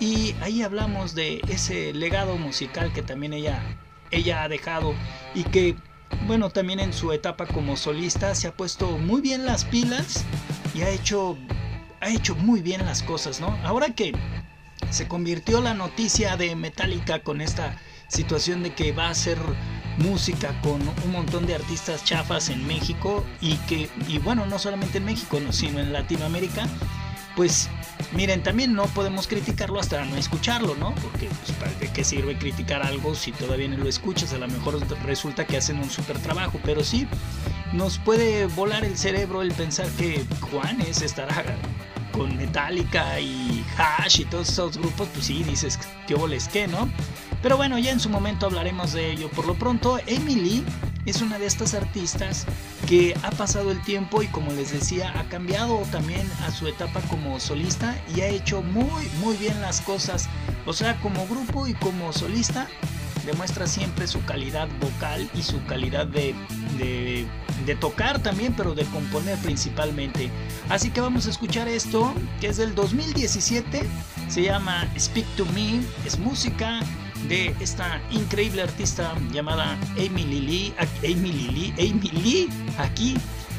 y 0.00 0.34
ahí 0.40 0.62
hablamos 0.62 1.14
de 1.14 1.40
ese 1.48 1.92
legado 1.92 2.36
musical 2.36 2.92
que 2.92 3.02
también 3.02 3.32
ella 3.32 3.62
ella 4.10 4.44
ha 4.44 4.48
dejado 4.48 4.94
y 5.34 5.44
que 5.44 5.76
bueno 6.26 6.50
también 6.50 6.78
en 6.78 6.92
su 6.92 7.12
etapa 7.12 7.46
como 7.46 7.76
solista 7.76 8.34
se 8.34 8.48
ha 8.48 8.52
puesto 8.56 8.98
muy 8.98 9.20
bien 9.20 9.44
las 9.44 9.64
pilas 9.64 10.24
y 10.74 10.82
ha 10.82 10.90
hecho 10.90 11.36
ha 12.00 12.10
hecho 12.10 12.34
muy 12.36 12.60
bien 12.60 12.84
las 12.84 13.02
cosas, 13.02 13.40
¿no? 13.40 13.58
Ahora 13.64 13.94
que 13.94 14.12
se 14.94 15.08
convirtió 15.08 15.60
la 15.60 15.74
noticia 15.74 16.36
de 16.36 16.54
Metallica 16.54 17.18
con 17.18 17.40
esta 17.40 17.76
situación 18.06 18.62
de 18.62 18.74
que 18.74 18.92
va 18.92 19.08
a 19.08 19.10
hacer 19.10 19.38
música 19.98 20.54
con 20.62 20.80
un 21.04 21.10
montón 21.10 21.46
de 21.46 21.56
artistas 21.56 22.04
chafas 22.04 22.48
en 22.48 22.64
México 22.64 23.24
y 23.40 23.56
que 23.68 23.90
y 24.06 24.18
bueno 24.18 24.46
no 24.46 24.58
solamente 24.60 24.98
en 24.98 25.06
México 25.06 25.40
no, 25.40 25.52
sino 25.52 25.80
en 25.80 25.92
Latinoamérica 25.92 26.68
pues 27.34 27.68
miren 28.12 28.44
también 28.44 28.72
no 28.72 28.84
podemos 28.86 29.26
criticarlo 29.26 29.80
hasta 29.80 30.04
no 30.04 30.16
escucharlo 30.16 30.76
no 30.76 30.94
porque 30.94 31.26
pues, 31.26 31.52
¿para 31.58 31.72
de 31.72 31.90
qué 31.92 32.04
sirve 32.04 32.38
criticar 32.38 32.82
algo 32.82 33.16
si 33.16 33.32
todavía 33.32 33.68
no 33.68 33.78
lo 33.78 33.88
escuchas 33.88 34.32
a 34.32 34.38
lo 34.38 34.46
mejor 34.46 34.80
resulta 35.04 35.44
que 35.44 35.56
hacen 35.56 35.78
un 35.78 35.90
super 35.90 36.18
trabajo 36.20 36.60
pero 36.64 36.84
sí 36.84 37.08
nos 37.72 37.98
puede 37.98 38.46
volar 38.46 38.84
el 38.84 38.96
cerebro 38.96 39.42
el 39.42 39.50
pensar 39.52 39.88
que 39.98 40.24
Juanes 40.52 41.02
estará 41.02 41.44
con 42.12 42.36
Metallica 42.36 43.18
y 43.18 43.63
Y 44.16 44.24
todos 44.26 44.48
esos 44.48 44.78
grupos, 44.78 45.08
pues 45.12 45.26
sí, 45.26 45.42
dices, 45.42 45.78
qué 46.06 46.14
boles 46.14 46.48
que, 46.48 46.68
¿no? 46.68 46.88
Pero 47.42 47.56
bueno, 47.56 47.78
ya 47.78 47.90
en 47.90 48.00
su 48.00 48.08
momento 48.08 48.46
hablaremos 48.46 48.92
de 48.92 49.10
ello. 49.10 49.28
Por 49.30 49.46
lo 49.46 49.54
pronto, 49.54 49.98
Emily 50.06 50.64
es 51.06 51.20
una 51.20 51.38
de 51.38 51.46
estas 51.46 51.74
artistas 51.74 52.46
que 52.86 53.14
ha 53.22 53.30
pasado 53.30 53.70
el 53.70 53.82
tiempo 53.82 54.22
y 54.22 54.28
como 54.28 54.52
les 54.52 54.72
decía, 54.72 55.12
ha 55.18 55.24
cambiado 55.28 55.78
también 55.90 56.30
a 56.46 56.50
su 56.50 56.68
etapa 56.68 57.00
como 57.02 57.40
solista 57.40 58.00
y 58.14 58.20
ha 58.20 58.28
hecho 58.28 58.62
muy, 58.62 59.08
muy 59.20 59.36
bien 59.36 59.60
las 59.60 59.80
cosas. 59.80 60.28
O 60.66 60.72
sea, 60.72 60.98
como 61.00 61.26
grupo 61.26 61.66
y 61.66 61.74
como 61.74 62.12
solista, 62.12 62.68
demuestra 63.24 63.66
siempre 63.66 64.06
su 64.06 64.24
calidad 64.24 64.68
vocal 64.80 65.28
y 65.34 65.42
su 65.42 65.64
calidad 65.66 66.06
de, 66.06 66.34
de, 66.78 67.74
tocar 67.76 68.22
también, 68.22 68.54
pero 68.56 68.74
de 68.74 68.84
componer 68.86 69.38
principalmente. 69.38 70.30
Así 70.68 70.90
que 70.90 71.00
vamos 71.00 71.26
a 71.26 71.30
escuchar 71.30 71.68
esto, 71.68 72.14
que 72.40 72.48
es 72.48 72.56
del 72.56 72.74
2017, 72.74 73.82
se 74.28 74.42
llama 74.42 74.88
Speak 74.98 75.26
to 75.36 75.44
Me, 75.46 75.80
es 76.06 76.18
música 76.18 76.80
de 77.28 77.54
esta 77.60 78.00
increíble 78.10 78.62
artista 78.62 79.14
llamada 79.32 79.78
Amy 79.92 80.24
Lily, 80.24 80.74
Amy 81.02 81.32
Lily, 81.32 81.74
Amy 81.78 82.10
Lee, 82.10 82.48
aquí 82.78 83.16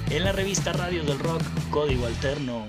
en 0.09 0.23
la 0.23 0.31
revista 0.31 0.71
Radio 0.73 1.03
del 1.03 1.19
Rock, 1.19 1.41
Código 1.71 2.05
Alterno. 2.05 2.67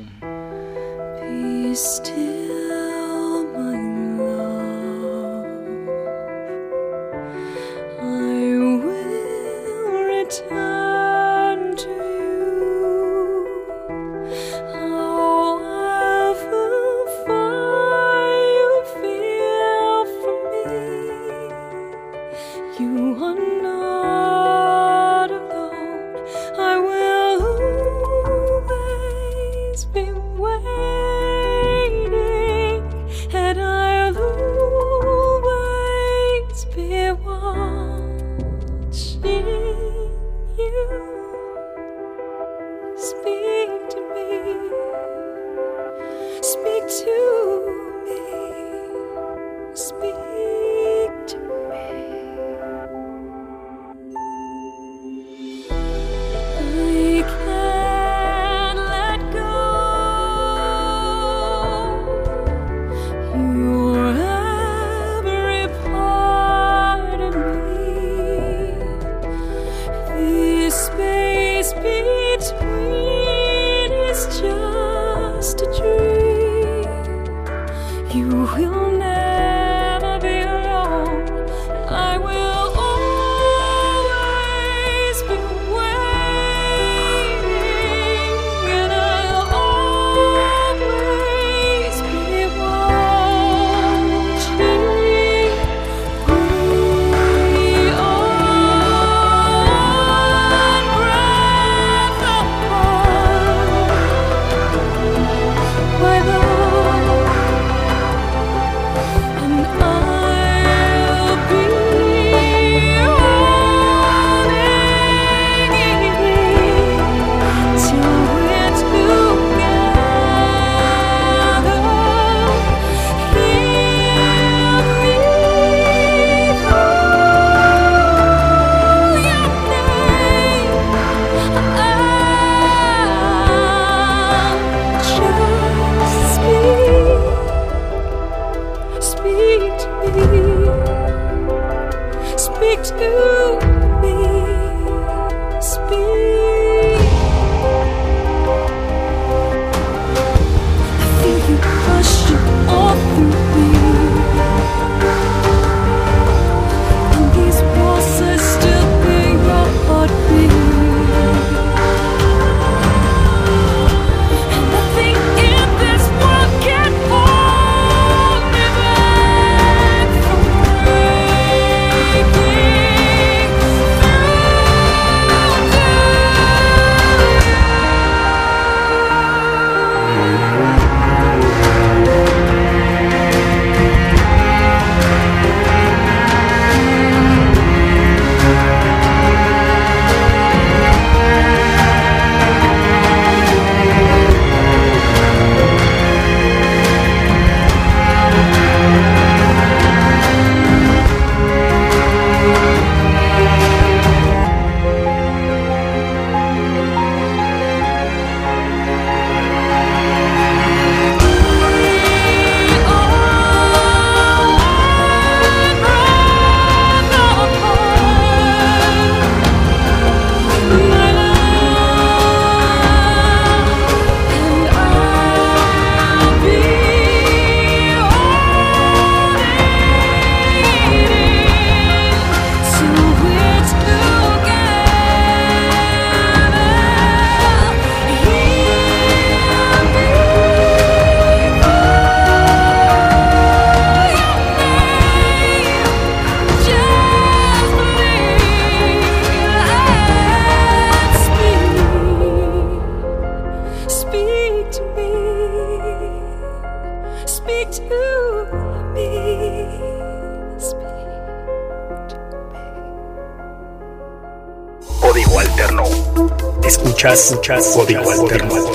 Escuchas 267.13 267.69
Código 267.73 268.11
Alterno. 268.11 268.73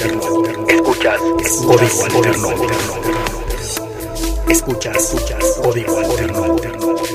Escuchas 0.70 1.20
Código 1.68 2.04
Alterno. 2.06 2.50
Escuchas 4.48 5.16
Código 5.62 6.00
Alterno. 6.00 6.56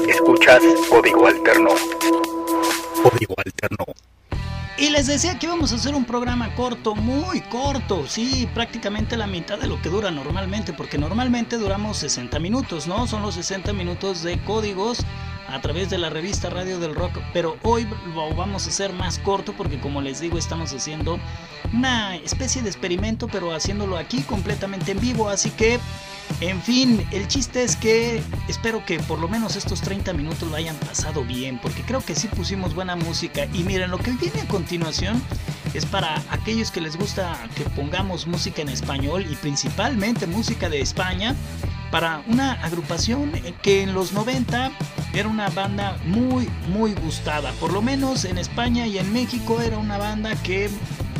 Escuchas 0.07 0.62
Código 0.90 1.26
Alterno. 1.26 1.70
Código 3.02 3.35
Alterno. 3.38 3.85
Y 4.76 4.90
les 4.90 5.07
decía 5.07 5.38
que 5.38 5.46
íbamos 5.46 5.72
a 5.72 5.76
hacer 5.76 5.94
un 5.94 6.05
programa 6.05 6.55
corto, 6.55 6.94
muy 6.94 7.40
corto, 7.40 8.07
sí, 8.07 8.46
prácticamente 8.52 9.16
la 9.16 9.26
mitad 9.26 9.59
de 9.59 9.68
lo 9.68 9.81
que 9.81 9.88
dura 9.88 10.11
normalmente, 10.11 10.74
porque 10.74 10.98
normalmente 10.98 11.57
duramos 11.57 11.96
60 11.96 12.38
minutos, 12.40 12.87
¿no? 12.87 13.07
Son 13.07 13.22
los 13.22 13.37
60 13.37 13.72
minutos 13.72 14.22
de 14.22 14.38
códigos 14.44 14.98
a 15.48 15.61
través 15.61 15.90
de 15.90 15.98
la 15.98 16.11
revista 16.11 16.50
Radio 16.50 16.78
del 16.78 16.94
Rock, 16.94 17.18
pero 17.32 17.56
hoy 17.62 17.87
lo 18.14 18.35
vamos 18.35 18.66
a 18.66 18.68
hacer 18.68 18.92
más 18.92 19.18
corto 19.18 19.52
porque 19.52 19.78
como 19.78 20.00
les 20.00 20.20
digo 20.20 20.38
estamos 20.38 20.72
haciendo 20.72 21.18
una 21.72 22.16
especie 22.16 22.62
de 22.62 22.68
experimento, 22.68 23.28
pero 23.28 23.52
haciéndolo 23.54 23.96
aquí 23.96 24.22
completamente 24.22 24.92
en 24.92 25.00
vivo, 25.00 25.28
así 25.28 25.50
que 25.50 25.78
en 26.40 26.61
fin, 26.61 27.06
el 27.12 27.28
chiste 27.28 27.62
es 27.62 27.76
que 27.76 28.22
espero 28.48 28.85
que 28.85 28.98
por 29.00 29.18
lo 29.18 29.28
menos 29.28 29.56
estos 29.56 29.80
30 29.80 30.12
minutos 30.12 30.50
lo 30.50 30.56
hayan 30.56 30.76
pasado 30.76 31.24
bien, 31.24 31.59
porque 31.62 31.82
creo 31.82 32.04
que 32.04 32.14
sí 32.14 32.28
pusimos 32.28 32.74
buena 32.74 32.94
música. 32.94 33.46
Y 33.54 33.62
miren, 33.62 33.90
lo 33.90 33.98
que 33.98 34.11
viene 34.11 34.42
a 34.42 34.48
continuación 34.48 35.22
es 35.72 35.87
para 35.87 36.22
aquellos 36.30 36.70
que 36.70 36.80
les 36.80 36.96
gusta 36.96 37.38
que 37.54 37.64
pongamos 37.70 38.26
música 38.26 38.61
en 38.61 38.68
español 38.68 39.24
y 39.30 39.35
principalmente 39.37 40.26
música 40.26 40.68
de 40.68 40.80
España 40.80 41.35
para 41.90 42.22
una 42.26 42.52
agrupación 42.64 43.32
que 43.62 43.82
en 43.82 43.94
los 43.94 44.12
90 44.12 44.72
era 45.16 45.29
una 45.29 45.48
banda 45.48 45.96
muy, 46.05 46.48
muy 46.68 46.92
gustada. 46.94 47.52
Por 47.52 47.72
lo 47.72 47.81
menos 47.81 48.24
en 48.24 48.38
España 48.38 48.87
y 48.87 48.98
en 48.98 49.12
México 49.12 49.61
era 49.62 49.79
una 49.79 49.96
banda 49.96 50.35
que 50.42 50.68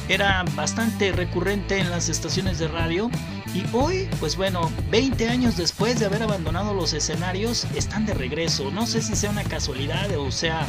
era 0.09 0.45
bastante 0.55 1.13
recurrente 1.13 1.79
en 1.79 1.91
las 1.91 2.09
estaciones 2.09 2.59
de 2.59 2.69
radio. 2.69 3.11
Y 3.55 3.65
hoy, 3.73 4.09
pues 4.21 4.37
bueno, 4.37 4.71
20 4.91 5.29
años 5.29 5.57
después 5.57 5.99
de 5.99 6.07
haber 6.07 6.23
abandonado 6.23 6.75
los 6.75 6.93
escenarios, 6.93 7.67
están 7.75 8.05
de 8.05 8.13
regreso. 8.13 8.71
No 8.71 8.87
sé 8.87 9.01
si 9.01 9.17
sea 9.17 9.31
una 9.31 9.45
casualidad 9.45 10.11
o 10.19 10.31
sea 10.31 10.67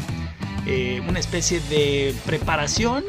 eh, 0.66 1.02
una 1.08 1.20
especie 1.20 1.60
de 1.70 2.16
preparación 2.26 3.04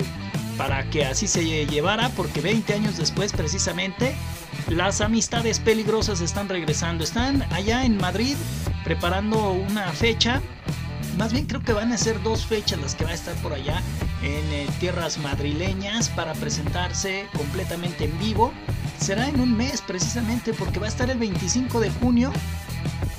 para 0.56 0.90
que 0.90 1.04
así 1.04 1.28
se 1.28 1.66
llevara, 1.66 2.08
porque 2.10 2.40
20 2.40 2.74
años 2.74 2.96
después 2.96 3.32
precisamente 3.32 4.16
las 4.68 5.00
amistades 5.00 5.60
peligrosas 5.60 6.20
están 6.20 6.48
regresando. 6.48 7.04
Están 7.04 7.42
allá 7.52 7.84
en 7.84 7.96
Madrid 7.96 8.36
preparando 8.84 9.52
una 9.52 9.90
fecha. 9.92 10.40
Más 11.16 11.32
bien 11.32 11.46
creo 11.46 11.60
que 11.60 11.72
van 11.72 11.92
a 11.92 11.98
ser 11.98 12.22
dos 12.22 12.46
fechas 12.46 12.80
las 12.80 12.94
que 12.94 13.04
va 13.04 13.10
a 13.10 13.14
estar 13.14 13.34
por 13.36 13.52
allá 13.52 13.82
en 14.22 14.44
eh, 14.52 14.66
tierras 14.78 15.18
madrileñas 15.18 16.08
para 16.10 16.32
presentarse 16.34 17.26
completamente 17.36 18.04
en 18.04 18.18
vivo. 18.18 18.52
Será 19.00 19.28
en 19.28 19.40
un 19.40 19.56
mes 19.56 19.80
precisamente 19.80 20.52
porque 20.52 20.78
va 20.78 20.86
a 20.86 20.90
estar 20.90 21.10
el 21.10 21.18
25 21.18 21.80
de 21.80 21.90
junio 21.90 22.32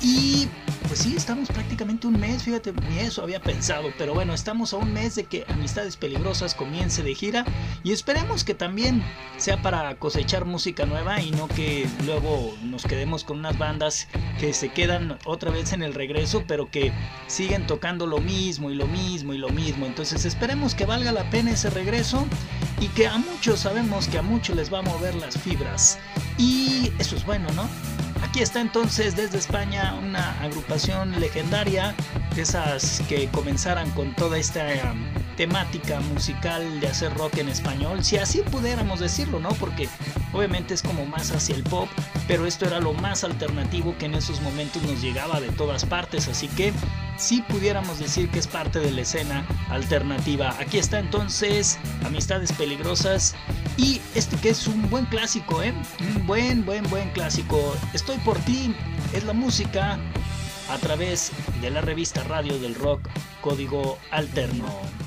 y 0.00 0.48
pues 0.90 1.02
sí, 1.02 1.14
estamos 1.16 1.48
prácticamente 1.50 2.08
un 2.08 2.18
mes, 2.18 2.42
fíjate, 2.42 2.72
ni 2.72 2.98
eso 2.98 3.22
había 3.22 3.40
pensado, 3.40 3.92
pero 3.96 4.12
bueno, 4.12 4.34
estamos 4.34 4.72
a 4.72 4.76
un 4.76 4.92
mes 4.92 5.14
de 5.14 5.22
que 5.22 5.44
Amistades 5.46 5.96
Peligrosas 5.96 6.56
comience 6.56 7.04
de 7.04 7.14
gira 7.14 7.44
y 7.84 7.92
esperemos 7.92 8.42
que 8.42 8.54
también 8.54 9.00
sea 9.36 9.62
para 9.62 9.94
cosechar 10.00 10.46
música 10.46 10.86
nueva 10.86 11.22
y 11.22 11.30
no 11.30 11.46
que 11.46 11.88
luego 12.04 12.56
nos 12.64 12.82
quedemos 12.82 13.22
con 13.22 13.38
unas 13.38 13.56
bandas 13.56 14.08
que 14.40 14.52
se 14.52 14.70
quedan 14.70 15.16
otra 15.26 15.52
vez 15.52 15.72
en 15.72 15.84
el 15.84 15.94
regreso, 15.94 16.42
pero 16.48 16.68
que 16.72 16.90
siguen 17.28 17.68
tocando 17.68 18.08
lo 18.08 18.18
mismo 18.18 18.68
y 18.68 18.74
lo 18.74 18.88
mismo 18.88 19.32
y 19.32 19.38
lo 19.38 19.50
mismo. 19.50 19.86
Entonces 19.86 20.24
esperemos 20.24 20.74
que 20.74 20.86
valga 20.86 21.12
la 21.12 21.30
pena 21.30 21.52
ese 21.52 21.70
regreso 21.70 22.26
y 22.80 22.88
que 22.88 23.06
a 23.06 23.16
muchos 23.16 23.60
sabemos 23.60 24.08
que 24.08 24.18
a 24.18 24.22
muchos 24.22 24.56
les 24.56 24.74
va 24.74 24.80
a 24.80 24.82
mover 24.82 25.14
las 25.14 25.38
fibras. 25.38 26.00
Y 26.36 26.90
eso 26.98 27.14
es 27.14 27.24
bueno, 27.24 27.46
¿no? 27.52 27.68
Aquí 28.22 28.40
está 28.40 28.60
entonces 28.60 29.16
desde 29.16 29.38
España 29.38 29.94
una 29.94 30.40
agrupación 30.42 31.18
legendaria, 31.18 31.94
de 32.34 32.42
esas 32.42 33.02
que 33.08 33.28
comenzaran 33.28 33.90
con 33.90 34.14
toda 34.14 34.38
esta 34.38 34.66
um, 34.92 35.34
temática 35.36 36.00
musical 36.00 36.80
de 36.80 36.88
hacer 36.88 37.12
rock 37.14 37.38
en 37.38 37.48
español, 37.48 38.04
si 38.04 38.18
así 38.18 38.42
pudiéramos 38.42 39.00
decirlo, 39.00 39.40
¿no? 39.40 39.50
Porque 39.54 39.88
obviamente 40.32 40.74
es 40.74 40.82
como 40.82 41.06
más 41.06 41.32
hacia 41.32 41.54
el 41.56 41.62
pop, 41.62 41.88
pero 42.28 42.46
esto 42.46 42.66
era 42.66 42.78
lo 42.78 42.92
más 42.92 43.24
alternativo 43.24 43.96
que 43.98 44.06
en 44.06 44.14
esos 44.14 44.40
momentos 44.42 44.82
nos 44.82 45.00
llegaba 45.00 45.40
de 45.40 45.48
todas 45.48 45.84
partes, 45.86 46.28
así 46.28 46.48
que 46.48 46.72
sí 47.20 47.42
pudiéramos 47.48 47.98
decir 47.98 48.30
que 48.30 48.38
es 48.38 48.46
parte 48.46 48.80
de 48.80 48.90
la 48.90 49.02
escena 49.02 49.46
alternativa. 49.68 50.56
Aquí 50.58 50.78
está 50.78 50.98
entonces 50.98 51.78
Amistades 52.04 52.52
Peligrosas 52.52 53.34
y 53.76 54.00
este 54.14 54.36
que 54.36 54.50
es 54.50 54.66
un 54.66 54.88
buen 54.88 55.04
clásico, 55.06 55.62
¿eh? 55.62 55.74
Un 56.00 56.26
buen, 56.26 56.64
buen, 56.64 56.88
buen 56.88 57.10
clásico. 57.10 57.76
Estoy 57.92 58.16
por 58.18 58.38
ti, 58.40 58.74
es 59.12 59.24
la 59.24 59.34
música 59.34 59.98
a 60.70 60.78
través 60.78 61.30
de 61.60 61.70
la 61.70 61.80
revista 61.80 62.22
Radio 62.24 62.58
del 62.58 62.74
Rock 62.74 63.02
Código 63.42 63.98
Alterno. 64.10 64.99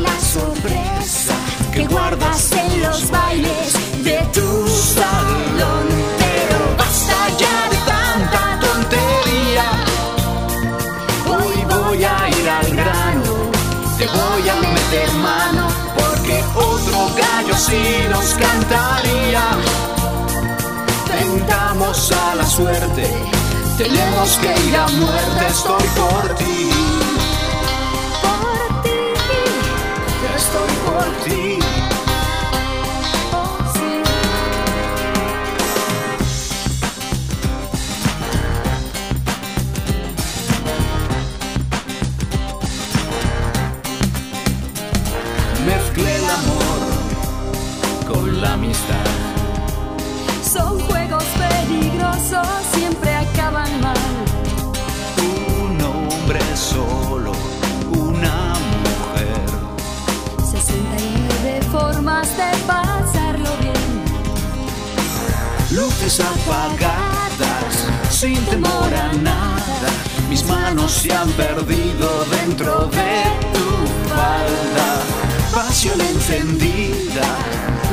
La 0.00 0.20
sorpresa 0.20 1.34
que 1.72 1.86
guardas 1.86 2.52
en 2.52 2.82
los 2.82 3.10
bailes 3.10 3.72
de 4.04 4.18
tu 4.32 4.68
salón. 4.68 5.86
Pero 6.18 6.58
basta 6.76 7.16
ya 7.42 7.56
de 7.72 7.78
tanta 7.92 8.42
tontería. 8.66 9.68
Hoy 11.32 11.64
voy 11.74 12.04
a 12.04 12.28
ir 12.28 12.48
al 12.48 12.76
grano, 12.76 13.32
te 13.98 14.06
voy 14.06 14.48
a 14.48 14.56
meter 14.76 15.12
mano, 15.14 15.68
porque 15.96 16.42
otro 16.54 16.98
gallo 17.22 17.54
sí 17.56 17.82
nos 18.08 18.26
cantaría. 18.34 19.44
Tentamos 21.06 22.12
a 22.12 22.34
la 22.36 22.46
suerte, 22.46 23.06
tenemos 23.76 24.38
que 24.38 24.68
ir 24.68 24.76
a 24.76 24.88
muerte, 24.88 25.46
estoy 25.48 25.84
por 25.96 26.34
ti. 26.36 26.99
Por 31.00 31.24
ti. 31.24 31.59
De 62.28 62.56
pasarlo 62.66 63.50
bien. 63.60 63.74
Luces 65.70 66.20
apagadas, 66.20 67.86
sin 68.10 68.36
temor 68.44 68.92
a 68.94 69.12
nada. 69.14 69.90
Mis 70.28 70.44
manos 70.44 70.92
se 70.92 71.14
han 71.14 71.30
perdido 71.30 72.24
dentro 72.26 72.86
de 72.88 73.22
tu 73.54 73.66
falda. 74.10 74.88
Pasión 75.54 75.98
encendida, 76.00 77.26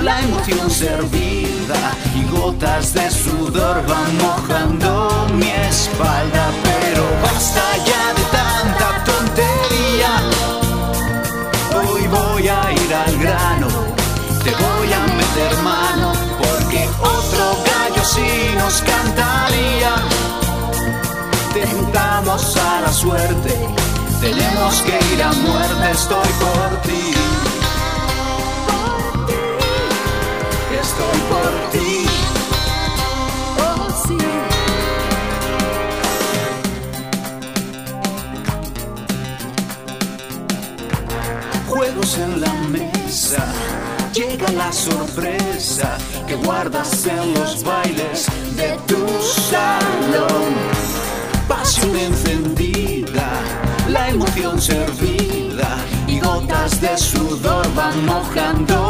la 0.04 0.22
emoción 0.22 0.70
servida 0.70 1.96
y 2.14 2.24
gotas 2.30 2.94
de 2.94 3.10
sudor 3.10 3.86
van 3.88 4.18
mojando 4.18 5.28
mi 5.36 5.50
espalda. 5.50 6.50
Pero 6.64 7.04
basta 7.24 7.64
ya 7.86 8.14
de 8.14 8.24
tanta 8.38 8.87
voy 15.38 15.46
a 15.46 15.50
meter 15.50 15.64
mano, 15.64 16.14
porque 16.38 16.90
otro 17.00 17.58
gallo 17.66 18.04
sí 18.04 18.56
nos 18.58 18.82
cantaría. 18.82 19.96
Tentamos 21.54 22.58
a 22.58 22.82
la 22.82 22.94
suerte, 22.94 23.54
tenemos 24.22 24.82
que 24.82 25.00
ir 25.14 25.24
a 25.24 25.32
muerte, 25.34 25.92
estoy 25.92 26.30
por 26.40 26.82
ti. 26.84 27.14
Por 28.68 29.26
ti. 29.26 29.34
Estoy 30.82 31.20
por 31.32 31.54
ti. 31.72 32.06
Oh, 33.60 33.88
sí. 34.08 34.18
Juegos 41.68 42.18
en 42.18 42.42
la 42.42 42.54
mesa, 42.70 43.46
llega 44.18 44.52
la 44.54 44.74
sorpresa 44.74 45.96
que 46.26 46.36
guardas 46.36 47.06
en 47.06 47.36
los 47.36 47.64
bailes 47.64 48.26
de 48.56 48.76
tu 48.88 49.06
salón. 49.22 50.54
Pasión 51.48 51.96
encendida, 51.96 53.30
la 53.90 54.10
emoción 54.10 54.60
servida 54.60 55.78
y 56.08 56.20
gotas 56.20 56.82
de 56.82 56.98
sudor 56.98 57.66
van 57.76 58.06
mojando 58.08 58.87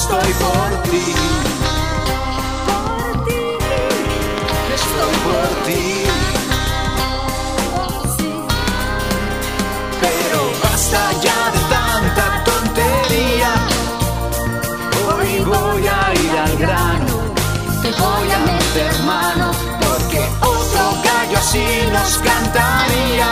estoy 0.00 0.32
por 0.44 0.70
ti. 0.90 1.04
Por 2.68 3.24
ti. 3.26 3.42
Estoy 4.78 5.14
por 5.26 5.48
ti. 5.66 5.84
Pero 10.04 10.40
basta 10.64 11.00
ya 11.26 11.40
de 11.54 11.60
tanta 11.74 12.26
tontería. 12.48 13.52
Hoy 15.06 15.30
voy 15.52 15.84
a 15.98 16.02
ir 16.24 16.34
al 16.46 16.54
grano. 16.64 17.16
Te 17.82 17.90
voy 18.02 18.28
a 18.36 18.40
meter 18.50 18.94
mano. 19.04 19.48
Porque 19.84 20.20
otro 20.56 20.84
gallo 21.08 21.36
así 21.44 21.66
nos 21.92 22.12
cantaría. 22.28 23.30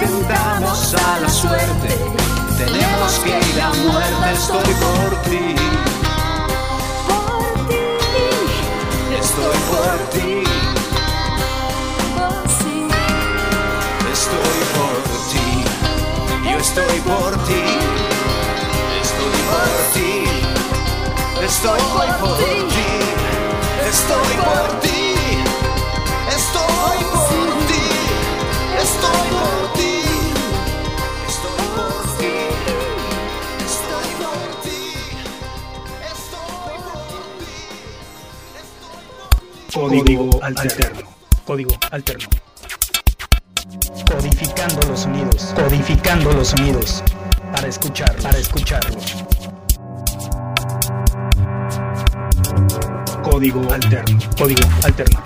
Tentamos 0.00 0.94
a 0.94 1.20
la 1.20 1.28
suerte 1.28 2.21
tenemos 2.66 3.18
que 3.24 3.30
ir 3.30 3.60
a 3.60 3.72
muerte, 3.74 4.32
estoy 4.32 4.74
por 4.74 5.22
ti. 5.22 5.54
Por 7.08 7.68
ti, 7.68 7.82
Estoy 9.18 9.58
por 9.70 9.98
ti, 10.10 10.42
estoy 14.12 14.60
por 14.76 14.96
ti, 15.30 15.48
yo 16.50 16.56
estoy 16.58 16.98
por 17.00 17.32
ti, 17.46 17.62
estoy 19.02 19.38
por 19.50 19.70
ti, 19.94 20.12
estoy 21.44 21.82
por 21.92 22.36
ti, 22.38 22.71
Código 39.82 40.30
alterno. 40.40 41.00
Código 41.44 41.74
alterno. 41.90 42.28
Codificando 44.08 44.80
los 44.88 45.00
sonidos. 45.00 45.52
Codificando 45.56 46.32
los 46.34 46.48
sonidos. 46.48 47.02
Para 47.52 47.66
escuchar, 47.66 48.14
para 48.22 48.38
escucharlo. 48.38 49.00
Código 53.24 53.72
alterno. 53.72 54.18
Código 54.38 54.62
alterno. 54.84 55.20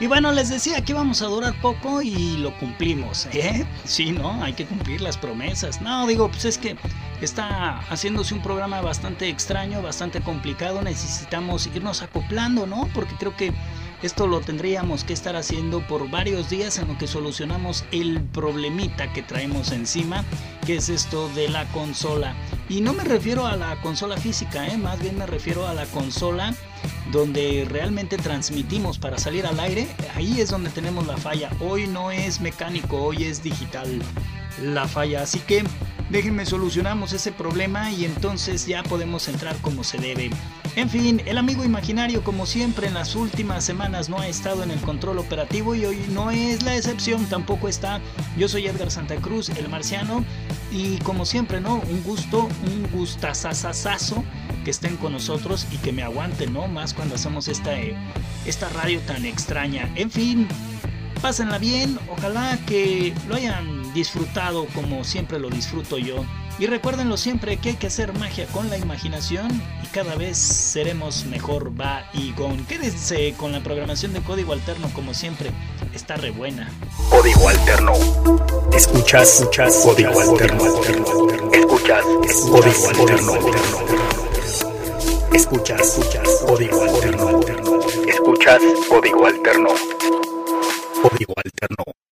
Y 0.00 0.06
bueno, 0.06 0.30
les 0.30 0.48
decía 0.48 0.80
que 0.84 0.92
íbamos 0.92 1.22
a 1.22 1.26
durar 1.26 1.60
poco 1.60 2.02
y 2.02 2.36
lo 2.36 2.56
cumplimos, 2.58 3.26
¿eh? 3.32 3.66
Sí, 3.84 4.12
¿no? 4.12 4.42
Hay 4.44 4.52
que 4.52 4.64
cumplir 4.64 5.00
las 5.00 5.16
promesas. 5.16 5.80
No, 5.80 6.06
digo, 6.06 6.28
pues 6.28 6.44
es 6.44 6.56
que 6.56 6.76
está 7.20 7.80
haciéndose 7.90 8.32
un 8.32 8.40
programa 8.40 8.80
bastante 8.80 9.28
extraño, 9.28 9.82
bastante 9.82 10.20
complicado. 10.20 10.82
Necesitamos 10.82 11.68
irnos 11.74 12.02
acoplando, 12.02 12.64
¿no? 12.64 12.88
Porque 12.94 13.16
creo 13.16 13.36
que 13.36 13.52
esto 14.02 14.26
lo 14.26 14.40
tendríamos 14.40 15.04
que 15.04 15.12
estar 15.12 15.34
haciendo 15.36 15.86
por 15.86 16.08
varios 16.10 16.48
días 16.50 16.78
en 16.78 16.88
lo 16.88 16.98
que 16.98 17.06
solucionamos 17.06 17.84
el 17.90 18.20
problemita 18.20 19.12
que 19.12 19.22
traemos 19.22 19.72
encima, 19.72 20.24
que 20.66 20.76
es 20.76 20.88
esto 20.88 21.28
de 21.30 21.48
la 21.48 21.64
consola. 21.72 22.34
Y 22.68 22.80
no 22.80 22.92
me 22.92 23.04
refiero 23.04 23.46
a 23.46 23.56
la 23.56 23.80
consola 23.80 24.16
física, 24.16 24.66
¿eh? 24.68 24.78
más 24.78 25.00
bien 25.00 25.18
me 25.18 25.26
refiero 25.26 25.66
a 25.66 25.74
la 25.74 25.86
consola 25.86 26.54
donde 27.10 27.66
realmente 27.68 28.16
transmitimos 28.16 28.98
para 28.98 29.18
salir 29.18 29.46
al 29.46 29.58
aire. 29.58 29.88
Ahí 30.14 30.40
es 30.40 30.50
donde 30.50 30.70
tenemos 30.70 31.06
la 31.06 31.16
falla. 31.16 31.50
Hoy 31.60 31.86
no 31.86 32.10
es 32.10 32.40
mecánico, 32.40 33.02
hoy 33.02 33.24
es 33.24 33.42
digital 33.42 34.00
la 34.62 34.86
falla. 34.86 35.22
Así 35.22 35.40
que 35.40 35.64
déjenme 36.10 36.46
solucionamos 36.46 37.12
ese 37.12 37.32
problema 37.32 37.90
y 37.90 38.04
entonces 38.04 38.66
ya 38.66 38.82
podemos 38.82 39.28
entrar 39.28 39.56
como 39.58 39.84
se 39.84 39.98
debe. 39.98 40.30
En 40.76 40.88
fin, 40.88 41.22
el 41.26 41.38
amigo 41.38 41.64
imaginario 41.64 42.22
como 42.22 42.46
siempre 42.46 42.86
en 42.86 42.94
las 42.94 43.16
últimas 43.16 43.64
semanas 43.64 44.08
no 44.08 44.18
ha 44.20 44.28
estado 44.28 44.62
en 44.62 44.70
el 44.70 44.80
control 44.80 45.18
operativo 45.18 45.74
y 45.74 45.84
hoy 45.84 45.98
no 46.10 46.30
es 46.30 46.62
la 46.62 46.76
excepción, 46.76 47.26
tampoco 47.26 47.68
está. 47.68 48.00
Yo 48.36 48.48
soy 48.48 48.66
Edgar 48.66 48.90
Santa 48.90 49.16
Cruz, 49.16 49.48
el 49.48 49.68
marciano, 49.68 50.24
y 50.70 50.98
como 50.98 51.24
siempre, 51.24 51.60
¿no? 51.60 51.76
Un 51.76 52.02
gusto, 52.02 52.48
un 52.64 52.88
gustazazazazo 52.92 54.24
que 54.64 54.70
estén 54.70 54.96
con 54.96 55.12
nosotros 55.12 55.66
y 55.72 55.78
que 55.78 55.92
me 55.92 56.02
aguanten, 56.02 56.52
¿no? 56.52 56.68
Más 56.68 56.94
cuando 56.94 57.14
hacemos 57.14 57.48
esta, 57.48 57.78
eh, 57.80 57.96
esta 58.46 58.68
radio 58.68 59.00
tan 59.00 59.24
extraña. 59.24 59.90
En 59.94 60.10
fin, 60.10 60.46
pásenla 61.22 61.58
bien, 61.58 61.98
ojalá 62.10 62.58
que 62.66 63.14
lo 63.26 63.36
hayan 63.36 63.77
disfrutado 63.94 64.66
como 64.74 65.04
siempre 65.04 65.38
lo 65.38 65.50
disfruto 65.50 65.98
yo. 65.98 66.24
Y 66.58 66.66
recuérdenlo 66.66 67.16
siempre 67.16 67.56
que 67.56 67.70
hay 67.70 67.74
que 67.76 67.86
hacer 67.86 68.12
magia 68.18 68.46
con 68.46 68.68
la 68.68 68.76
imaginación 68.76 69.62
y 69.84 69.86
cada 69.88 70.16
vez 70.16 70.36
seremos 70.38 71.24
mejor 71.26 71.78
va 71.80 72.04
y 72.12 72.32
gone. 72.32 72.64
Quédense 72.66 73.34
con 73.36 73.52
la 73.52 73.60
programación 73.60 74.12
de 74.12 74.22
código 74.22 74.52
alterno 74.52 74.90
como 74.92 75.14
siempre, 75.14 75.50
está 75.94 76.16
re 76.16 76.30
buena. 76.30 76.68
Código 77.10 77.48
alterno. 77.48 77.92
Escuchas, 78.72 79.40
escuchas, 79.40 79.76
código 79.84 80.20
alterno. 80.20 80.64
Escuchas, 81.52 82.04
código 82.50 82.88
alterno. 82.88 83.38
Escuchas, 85.32 85.80
escuchas, 85.80 86.28
código 86.44 86.82
alterno. 86.82 87.40
Escuchas, 88.08 88.60
código 88.88 89.26
alterno. 89.26 89.68
Código 91.02 91.34
alterno. 91.36 91.98